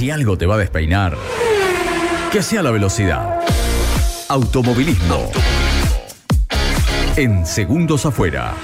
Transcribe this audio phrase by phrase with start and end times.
[0.00, 1.14] Si algo te va a despeinar,
[2.32, 3.42] que sea la velocidad.
[4.30, 5.30] Automovilismo.
[7.16, 8.54] En segundos afuera.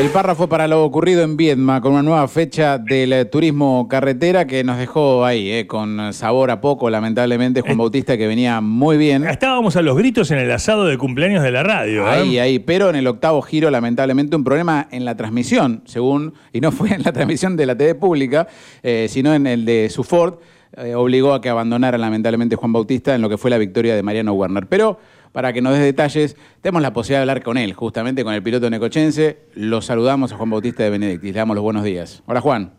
[0.00, 4.46] El párrafo para lo ocurrido en Viedma con una nueva fecha del eh, turismo carretera
[4.46, 8.96] que nos dejó ahí, eh, con sabor a poco, lamentablemente, Juan Bautista que venía muy
[8.96, 9.24] bien.
[9.24, 12.06] Estábamos a los gritos en el asado de cumpleaños de la radio.
[12.06, 12.10] ¿eh?
[12.10, 16.60] Ahí, ahí, pero en el octavo giro, lamentablemente, un problema en la transmisión, según, y
[16.60, 18.48] no fue en la transmisión de la TV pública,
[18.82, 20.38] eh, sino en el de su Ford,
[20.76, 24.02] eh, obligó a que abandonara lamentablemente Juan Bautista en lo que fue la victoria de
[24.02, 24.66] Mariano Werner.
[24.66, 24.98] Pero
[25.32, 28.42] para que nos dé detalles, tenemos la posibilidad de hablar con él, justamente con el
[28.42, 29.38] piloto necochense.
[29.54, 31.32] Lo saludamos a Juan Bautista de Benedictis.
[31.32, 32.22] Le damos los buenos días.
[32.26, 32.72] Hola, Juan.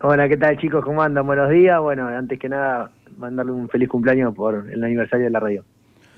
[0.00, 0.84] Hola, ¿qué tal chicos?
[0.84, 1.26] ¿Cómo andan?
[1.26, 1.80] Buenos días.
[1.80, 5.64] Bueno, antes que nada, mandarle un feliz cumpleaños por el aniversario de la radio.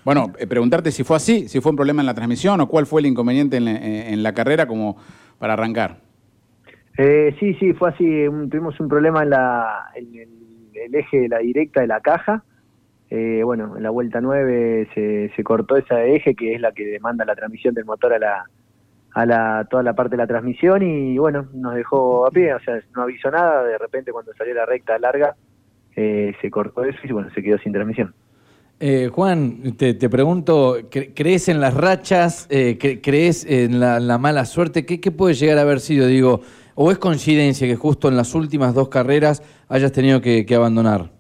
[0.05, 2.87] Bueno, eh, preguntarte si fue así, si fue un problema en la transmisión o cuál
[2.87, 4.97] fue el inconveniente en la, eh, en la carrera como
[5.39, 5.97] para arrancar.
[6.99, 8.05] Eh, sí, sí, fue así.
[8.29, 10.13] Un- tuvimos un problema en, la, en
[10.75, 12.45] el eje de la directa de la caja.
[13.11, 16.87] Eh, bueno, en la vuelta 9 se, se cortó ese eje que es la que
[16.87, 18.45] demanda la transmisión del motor a la
[19.13, 22.61] a la toda la parte de la transmisión y bueno, nos dejó a pie, o
[22.61, 25.35] sea, no avisó nada, de repente cuando salió la recta larga
[25.97, 28.15] eh, se cortó eso y bueno, se quedó sin transmisión.
[28.79, 32.47] Eh, Juan, te, te pregunto, ¿cre- ¿crees en las rachas?
[32.51, 34.87] Eh, cre- ¿Crees en la, la mala suerte?
[34.87, 36.07] ¿Qué, ¿Qué puede llegar a haber sido?
[36.07, 36.41] Digo,
[36.75, 41.11] ¿o es coincidencia que justo en las últimas dos carreras hayas tenido que, que abandonar?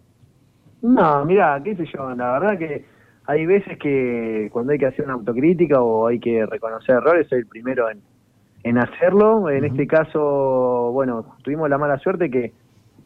[0.82, 2.84] No, mira, qué sé yo, la verdad que
[3.26, 7.40] hay veces que cuando hay que hacer una autocrítica o hay que reconocer errores, soy
[7.40, 8.00] el primero en,
[8.64, 9.48] en hacerlo.
[9.50, 12.52] En este caso, bueno, tuvimos la mala suerte que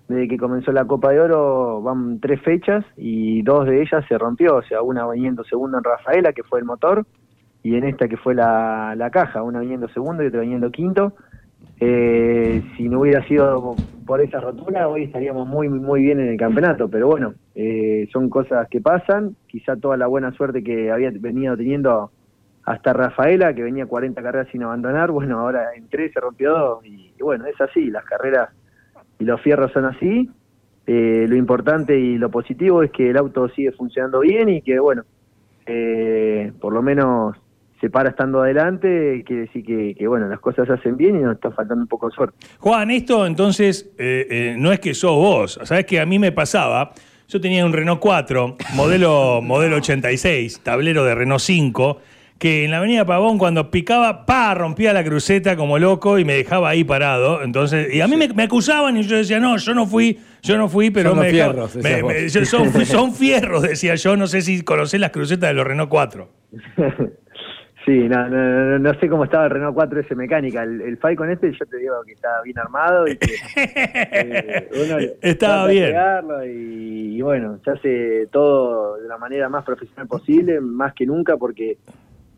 [0.09, 4.17] desde que comenzó la Copa de Oro van tres fechas y dos de ellas se
[4.19, 7.07] rompió, o sea, una viniendo segundo en Rafaela, que fue el motor,
[7.63, 11.15] y en esta que fue la, la caja, una viniendo segundo y otra viniendo quinto.
[11.87, 16.39] Eh, si no hubiera sido por esa rotura, hoy estaríamos muy, muy bien en el
[16.39, 16.89] campeonato.
[16.89, 19.37] Pero bueno, eh, son cosas que pasan.
[19.47, 22.11] Quizá toda la buena suerte que había venido teniendo
[22.65, 26.87] hasta Rafaela, que venía 40 carreras sin abandonar, bueno, ahora en tres se rompió dos.
[26.87, 28.49] Y, y bueno, es así, las carreras
[29.19, 30.31] y los fierros son así.
[30.87, 34.79] Eh, lo importante y lo positivo es que el auto sigue funcionando bien y que,
[34.79, 35.03] bueno,
[35.67, 37.37] eh, por lo menos
[37.81, 41.23] se para estando adelante, quiere decir que, que, bueno, las cosas se hacen bien y
[41.23, 42.37] nos está faltando un poco de suerte.
[42.59, 45.59] Juan, esto entonces eh, eh, no es que sos vos.
[45.65, 46.93] Sabes que a mí me pasaba.
[47.29, 51.99] Yo tenía un Renault 4, modelo, modelo 86, tablero de Renault 5,
[52.39, 56.35] que en la avenida Pavón cuando picaba, pa, rompía la cruceta como loco y me
[56.35, 57.43] dejaba ahí parado.
[57.43, 60.59] Entonces, y a mí me, me acusaban y yo decía, no, yo no fui, yo
[60.59, 64.17] no fui, pero Son me dejaba- fierros, me- me- yo- son, son fierros, decía yo.
[64.17, 66.29] No sé si conocés las crucetas de los Renault 4.
[67.85, 70.63] Sí, no, no, no, no sé cómo estaba el Renault 4 ese mecánica.
[70.63, 74.97] El, el Falcon este yo te digo que estaba bien armado y que eh, uno
[75.21, 75.95] Estaba bien.
[76.47, 81.37] y, y bueno, se hace todo de la manera más profesional posible, más que nunca,
[81.37, 81.77] porque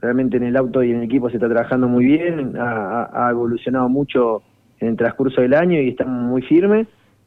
[0.00, 3.88] realmente en el auto y en el equipo se está trabajando muy bien, ha, evolucionado
[3.88, 4.42] mucho
[4.80, 6.86] en el transcurso del año y está muy firme.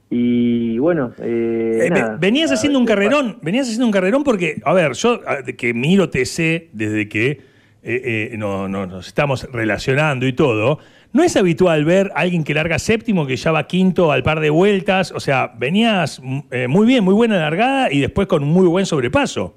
[0.09, 2.17] Y bueno, eh, Eh, nada.
[2.19, 5.19] venías Nada, haciendo un carrerón, venías haciendo un carrerón porque, a ver, yo
[5.57, 7.48] que miro TC desde que
[7.95, 10.79] eh, eh, no, no, nos estamos relacionando y todo,
[11.11, 14.39] no es habitual ver a alguien que larga séptimo, que ya va quinto al par
[14.39, 18.43] de vueltas, o sea, venías mm, eh, muy bien, muy buena largada y después con
[18.43, 19.55] un muy buen sobrepaso.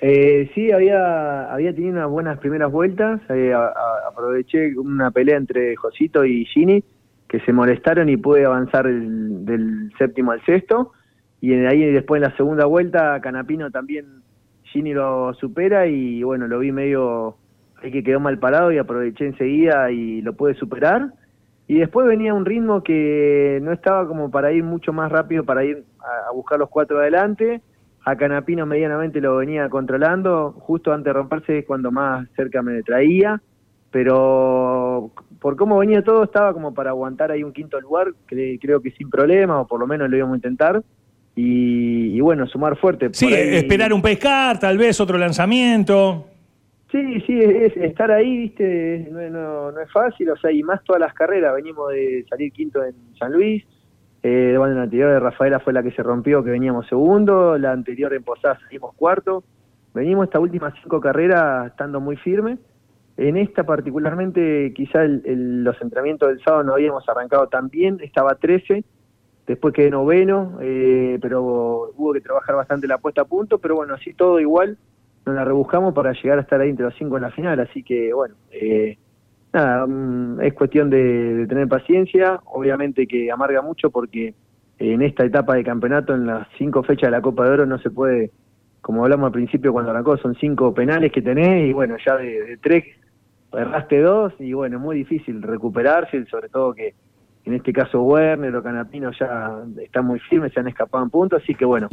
[0.00, 3.20] Eh, sí, había, había tenido unas buenas primeras vueltas.
[3.30, 3.52] eh,
[4.08, 6.84] aproveché una pelea entre Josito y Gini,
[7.28, 10.92] que se molestaron y pude avanzar el- del séptimo al sexto.
[11.40, 14.06] Y ahí después en la segunda vuelta, Canapino también,
[14.72, 17.36] Gini lo supera y bueno, lo vi medio
[17.82, 21.12] ahí que quedó mal parado y aproveché enseguida y lo pude superar.
[21.66, 25.64] Y después venía un ritmo que no estaba como para ir mucho más rápido, para
[25.64, 27.60] ir a, a buscar los cuatro adelante.
[28.04, 32.82] A Canapino medianamente lo venía controlando, justo antes de romperse es cuando más cerca me
[32.82, 33.42] traía,
[33.90, 38.80] pero por cómo venía todo estaba como para aguantar ahí un quinto lugar, cre- creo
[38.80, 40.82] que sin problema, o por lo menos lo íbamos a intentar,
[41.40, 43.10] y, y bueno, sumar fuerte.
[43.12, 46.26] Sí, ahí- esperar un pescar, tal vez otro lanzamiento.
[46.90, 50.62] Sí, sí, es, es estar ahí, viste, no, no, no es fácil, o sea, y
[50.62, 53.62] más todas las carreras, venimos de salir quinto en San Luis,
[54.22, 57.72] eh, bueno, la anterior de Rafaela fue la que se rompió, que veníamos segundo, la
[57.72, 59.44] anterior en Posadas salimos cuarto,
[59.94, 62.58] venimos estas últimas cinco carreras estando muy firmes,
[63.18, 67.98] en esta particularmente quizá el- el- los entrenamientos del sábado no habíamos arrancado tan bien,
[68.02, 68.82] estaba 13,
[69.48, 73.94] después quedé noveno, eh, pero hubo que trabajar bastante la puesta a punto, pero bueno,
[73.94, 74.76] así todo igual,
[75.24, 77.82] nos la rebuscamos para llegar a estar ahí entre los cinco en la final, así
[77.82, 78.98] que bueno, eh,
[79.52, 84.34] nada, mm, es cuestión de, tener paciencia, obviamente que amarga mucho porque
[84.78, 87.78] en esta etapa de campeonato, en las cinco fechas de la Copa de Oro, no
[87.78, 88.30] se puede,
[88.82, 92.42] como hablamos al principio cuando arrancó, son cinco penales que tenés y bueno, ya de,
[92.44, 92.84] de tres
[93.50, 96.94] erraste dos y bueno, muy difícil recuperarse, sobre todo que
[97.48, 101.42] en este caso Werner o Canapino ya están muy firmes, se han escapado en puntos,
[101.42, 101.88] así que bueno,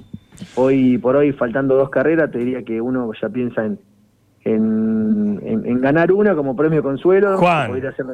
[0.56, 3.80] hoy por hoy faltando dos carreras, te diría que uno ya piensa en,
[4.44, 7.38] en, en- en ganar una como premio consuelo.
[7.38, 7.72] Juan,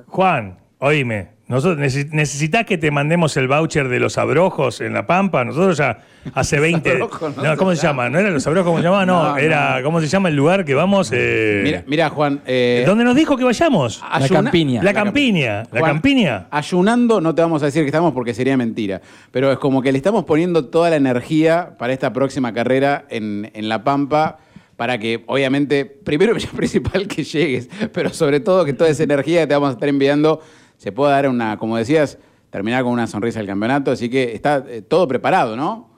[0.07, 1.77] Juan, oíme, nosotros
[2.11, 5.43] necesitas que te mandemos el voucher de los abrojos en La Pampa.
[5.43, 5.99] Nosotros ya
[6.33, 6.91] hace 20.
[6.91, 8.09] abrojos no ¿Cómo se llama?
[8.09, 8.67] ¿No era los abrojos?
[8.69, 9.05] ¿Cómo se llama?
[9.05, 9.77] No, No, era.
[9.79, 9.83] no.
[9.83, 11.11] ¿Cómo se llama el lugar que vamos?
[11.13, 12.41] Eh, Mira, mira, Juan.
[12.45, 14.01] eh, ¿Dónde nos dijo que vayamos?
[14.17, 14.81] La Campiña.
[14.81, 15.63] La Campiña.
[15.73, 16.47] La Juan, Campiña.
[16.51, 19.01] Ayunando no te vamos a decir que estamos porque sería mentira,
[19.31, 23.51] pero es como que le estamos poniendo toda la energía para esta próxima carrera en,
[23.53, 24.37] en La Pampa
[24.77, 29.41] para que, obviamente, primero y principal que llegues, pero sobre todo que toda esa energía
[29.41, 30.41] que te vamos a estar enviando
[30.81, 32.17] se pueda dar una, como decías,
[32.49, 35.91] terminar con una sonrisa el campeonato, así que está eh, todo preparado, ¿no?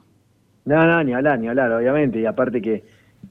[0.66, 2.84] No, no, ni hablar, ni hablar, obviamente, y aparte que,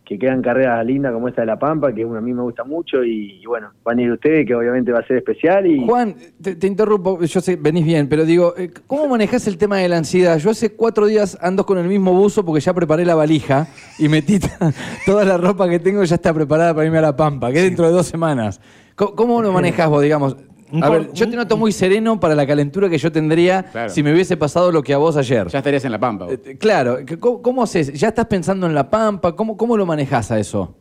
[0.02, 3.04] que quedan carreras lindas como esta de La Pampa, que a mí me gusta mucho,
[3.04, 6.16] y, y bueno, van a ir ustedes, que obviamente va a ser especial, y Juan,
[6.40, 9.90] te, te interrumpo, yo sé, venís bien, pero digo, eh, ¿cómo manejás el tema de
[9.90, 10.38] la ansiedad?
[10.38, 13.66] Yo hace cuatro días ando con el mismo buzo porque ya preparé la valija
[13.98, 14.40] y metí
[15.04, 17.64] toda la ropa que tengo ya está preparada para irme a La Pampa, que es
[17.64, 18.58] dentro de dos semanas.
[18.94, 20.34] ¿Cómo, cómo lo manejás vos, digamos?
[20.72, 23.90] Un A ver, yo te noto muy sereno para la calentura que yo tendría Claro.
[23.90, 25.46] si me hubiese pasado lo que a vos ayer.
[25.48, 26.24] Ya estarías en La Pampa.
[26.24, 26.32] vos.
[26.46, 27.92] Eh, Claro, ¿cómo, cómo haces?
[27.92, 29.36] ¿Ya estás pensando en La Pampa?
[29.36, 30.74] ¿Cómo, cómo lo manejás a eso?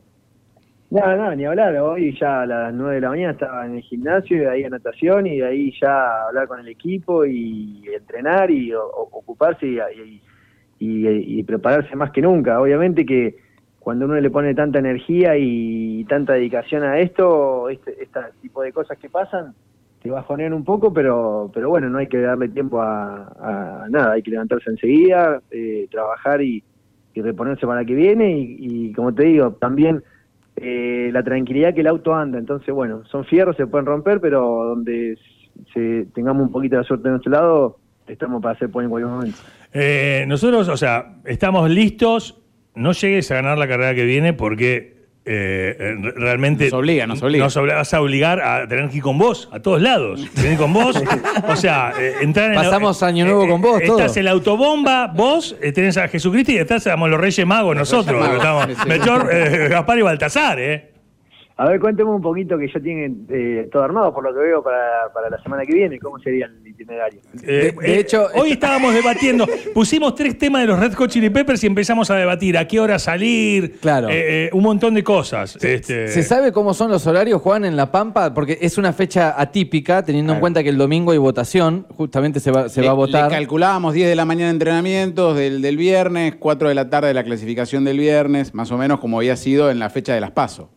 [0.90, 1.76] No, no, ni hablar.
[1.78, 4.64] Hoy ya a las 9 de la mañana estaba en el gimnasio, y de ahí
[4.64, 9.10] a natación, y de ahí ya hablar con el equipo y entrenar y o- o-
[9.12, 10.22] ocuparse y, y-
[10.80, 12.60] y- y prepararse más que nunca.
[12.62, 13.38] Obviamente que
[13.80, 18.72] cuando uno le pone tanta energía y tanta dedicación a esto, este, este tipo de
[18.74, 19.54] cosas que pasan,
[20.02, 24.24] te bajonean un poco, pero, pero bueno, no hay que darle tiempo a, nada, hay
[24.24, 26.64] que levantarse enseguida, eh, trabajar y,
[27.14, 30.02] reponerse para que viene y, y como te digo, también
[30.58, 32.38] eh, la tranquilidad que el auto anda.
[32.38, 35.18] Entonces, bueno, son fierros, se pueden romper, pero donde
[35.74, 39.12] se, tengamos un poquito de suerte de nuestro lado, estamos para hacer por en cualquier
[39.12, 39.38] momento.
[39.74, 42.38] Eh, nosotros, o sea, estamos listos.
[42.76, 46.66] No llegues a ganar la carrera que viene porque eh, eh, re- realmente.
[46.66, 47.44] Nos obliga, nos obliga.
[47.46, 50.22] Nos vas a obligar a tener que ir con vos, a todos lados.
[50.36, 51.02] Tener con vos.
[51.48, 52.56] O sea, eh, entrar en.
[52.56, 54.00] la- Pasamos Año Nuevo con vos, todo.
[54.00, 57.76] Estás en la autobomba, vos eh, tenés a Jesucristo y estás, somos los Reyes Magos
[57.76, 58.20] nosotros.
[58.20, 58.90] Magos, Estamos, sí, sí.
[58.90, 60.91] Melchor, eh, Gaspar y Baltasar, ¿eh?
[61.62, 64.64] A ver, cuénteme un poquito que ya tienen eh, todo armado, por lo que veo,
[64.64, 66.00] para, para la semana que viene.
[66.00, 67.20] ¿Cómo sería el itinerario?
[67.44, 71.12] Eh, De- de eh, hecho, hoy estábamos debatiendo, pusimos tres temas de los Red Hot
[71.12, 74.10] Chili Peppers y empezamos a debatir a qué hora salir, Claro.
[74.10, 75.56] eh, eh, un montón de cosas.
[75.64, 78.34] Este, ¿Se sabe cómo son los horarios, Juan, en La Pampa?
[78.34, 82.50] Porque es una fecha atípica, teniendo en cuenta que el domingo hay votación, justamente se
[82.50, 83.30] va, se Le- va a votar.
[83.30, 87.10] Le calculábamos 10 de la mañana de entrenamientos del, del viernes, 4 de la tarde
[87.10, 90.22] de la clasificación del viernes, más o menos como había sido en la fecha de
[90.22, 90.72] las PASO.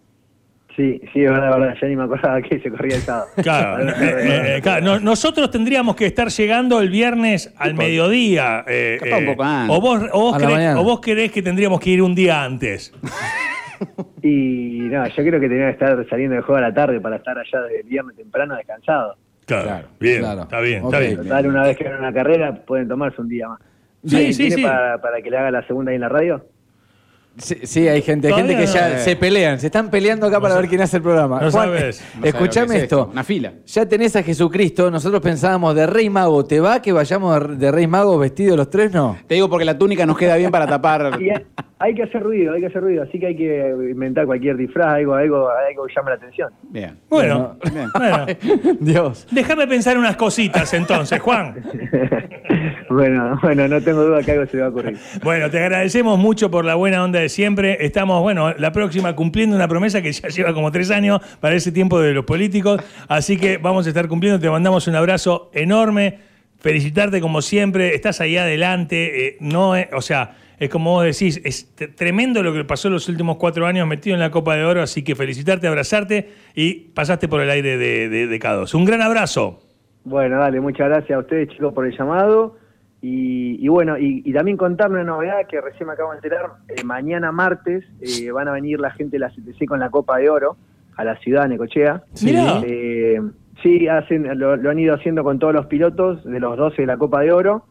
[0.76, 1.76] Sí, sí, es verdad, es verdad.
[1.80, 3.26] Ya ni me acordaba que se corría el sábado.
[3.42, 8.64] Claro, eh, eh, claro, no- nosotros tendríamos que estar llegando el viernes al mediodía.
[8.66, 9.76] eh, Capaz un eh, poco antes.
[9.76, 12.92] o, vos, o, vos querés, o vos querés que tendríamos que ir un día antes.
[14.22, 17.16] Y no, yo creo que tenía que estar saliendo de juego a la tarde para
[17.16, 19.16] estar allá de viernes temprano descansado.
[19.46, 20.42] Claro, Claro, bien, claro.
[20.42, 20.86] está bien, Ok.
[20.94, 21.16] está bien.
[21.16, 23.60] Total, una vez que hagan una carrera, pueden tomarse un día más.
[24.06, 24.62] Sí, ¿Alguien sí, sí.
[24.62, 26.46] Para, para que le haga la segunda ahí en la radio?
[27.36, 28.98] Sí, sí, hay gente, hay gente que ya no.
[28.98, 31.40] se pelean, se están peleando acá para ver quién hace el programa.
[31.40, 32.04] no Juan, sabes.
[32.22, 33.08] Escuchame es esto.
[33.10, 33.52] Una fila.
[33.66, 37.88] Ya tenés a Jesucristo, nosotros pensábamos de Rey Mago, ¿te va que vayamos de Rey
[37.88, 38.92] Mago vestidos los tres?
[38.92, 39.16] No.
[39.26, 41.10] Te digo porque la túnica nos queda bien para tapar.
[41.14, 41.28] Hay,
[41.78, 44.94] hay que hacer ruido, hay que hacer ruido, así que hay que inventar cualquier disfraz,
[44.94, 46.52] algo, algo, algo que llame la atención.
[46.70, 46.96] Bien.
[47.10, 47.90] Bueno, Bien.
[47.94, 48.26] bueno.
[48.80, 49.26] Dios.
[49.30, 51.62] Déjame pensar unas cositas entonces, Juan.
[52.90, 54.96] bueno, bueno, no tengo duda que algo se va a ocurrir.
[55.22, 57.84] Bueno, te agradecemos mucho por la buena onda de siempre.
[57.84, 61.72] Estamos, bueno, la próxima cumpliendo una promesa que ya lleva como tres años para ese
[61.72, 62.80] tiempo de los políticos.
[63.08, 64.40] Así que vamos a estar cumpliendo.
[64.40, 66.18] Te mandamos un abrazo enorme.
[66.58, 67.94] Felicitarte como siempre.
[67.94, 69.26] Estás ahí adelante.
[69.28, 73.08] eh, no es- o sea, es como vos decís, es tremendo lo que pasó los
[73.08, 74.80] últimos cuatro años metido en la Copa de Oro.
[74.82, 78.72] Así que felicitarte, abrazarte y pasaste por el aire de, de, de K2.
[78.74, 79.60] Un gran abrazo.
[80.04, 82.56] Bueno, dale, muchas gracias a ustedes chicos por el llamado.
[83.06, 86.52] Y, y bueno, y, y también contarme una novedad que recién me acabo de enterar.
[86.68, 90.16] Eh, mañana martes eh, van a venir la gente de la CTC con la Copa
[90.16, 90.56] de Oro
[90.96, 92.02] a la ciudad de Necochea.
[92.22, 92.62] Mirá.
[92.64, 93.20] Eh,
[93.62, 96.86] sí, hacen, lo, lo han ido haciendo con todos los pilotos de los 12 de
[96.86, 97.66] la Copa de Oro.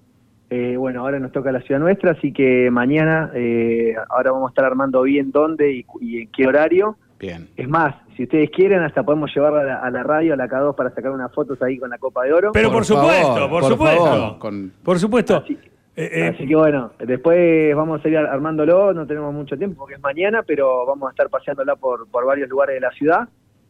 [0.52, 4.52] Eh, bueno, ahora nos toca la ciudad nuestra, así que mañana, eh, ahora vamos a
[4.52, 6.96] estar armando bien dónde y, y en qué horario.
[7.20, 7.48] Bien.
[7.58, 10.48] Es más, si ustedes quieren, hasta podemos llevarla a la, a la radio, a la
[10.48, 12.52] K2, para sacar unas fotos ahí con la Copa de Oro.
[12.54, 14.06] Pero por, Por supuesto, favor, por, por supuesto.
[14.06, 14.40] favor.
[14.40, 15.38] Con- Por supuesto.
[15.38, 15.58] Así,
[15.96, 19.94] Eh, eh, Así que bueno, después vamos a ir armándolo, no tenemos mucho tiempo porque
[19.96, 23.30] es mañana, pero vamos a estar paseándola por, por varios lugares de la ciudad.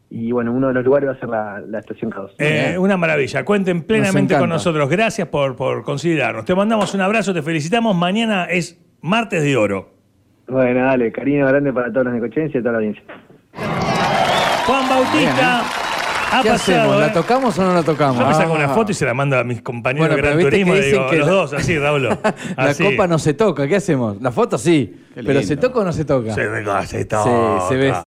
[0.09, 2.29] Y bueno, uno de los lugares va a ser la, la estación K2.
[2.37, 3.43] eh, una maravilla.
[3.43, 4.87] Cuenten plenamente con nosotros.
[4.89, 6.45] Gracias por, por considerarnos.
[6.45, 7.93] Te mandamos un abrazo, te felicitamos.
[7.95, 9.89] Mañana es martes de oro.
[10.47, 13.03] Bueno, dale, cariño grande para todos los necochenses y toda la audiencia.
[14.65, 15.61] Juan Bautista
[16.31, 16.79] ha ¿Qué pasado.
[16.81, 16.99] hacemos?
[16.99, 17.11] ¿La ¿eh?
[17.13, 18.17] tocamos o no la tocamos?
[18.19, 18.69] Yo me saco una Ah.
[18.69, 21.27] foto y se la mando a mis compañeros Bueno, de Gran Turismo digo, que los
[21.27, 22.03] la- dos, así, Raúl.
[22.57, 22.83] La Así.
[22.83, 24.19] copa no se toca, ¿qué hacemos?
[24.21, 25.43] La foto sí, pero.
[25.43, 26.33] ¿se toca o no se toca?
[26.33, 26.41] Se,
[26.87, 27.67] se toca.
[27.67, 27.93] se ve.